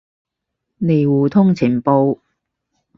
[0.79, 2.17] 嚟互通情報